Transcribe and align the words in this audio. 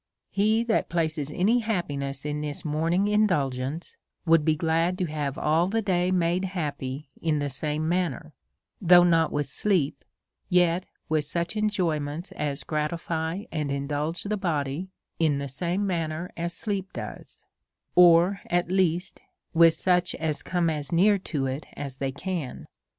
He 0.31 0.63
that 0.63 0.89
places 0.89 1.31
any 1.31 1.59
happiness 1.59 2.25
in 2.25 2.41
this 2.41 2.65
morning 2.65 3.07
indulgence 3.07 3.97
would 4.25 4.43
be 4.43 4.55
glad 4.55 4.97
to 4.97 5.05
have 5.05 5.37
all 5.37 5.67
the 5.67 5.83
day 5.83 6.09
made 6.09 6.43
happy 6.43 7.11
in 7.21 7.37
the 7.37 7.51
same 7.51 7.87
manner; 7.87 8.33
though 8.81 9.03
not 9.03 9.31
with 9.31 9.45
sleep, 9.45 10.03
yet 10.49 10.87
with 11.07 11.25
such 11.25 11.55
enjoy 11.55 11.99
ments 11.99 12.31
as 12.31 12.63
gratify 12.63 13.43
and 13.51 13.71
indulge 13.71 14.23
the 14.23 14.37
body 14.37 14.89
in 15.19 15.37
the 15.37 15.47
same 15.47 15.85
manner 15.85 16.31
as 16.35 16.55
sleep 16.55 16.91
does; 16.93 17.43
or, 17.93 18.41
at 18.47 18.71
least, 18.71 19.21
with 19.53 19.75
such 19.75 20.15
as 20.15 20.41
come 20.41 20.67
as 20.67 20.91
near 20.91 21.19
to 21.19 21.45
it 21.45 21.67
as 21.73 21.97
they 21.97 22.11
can. 22.11 22.65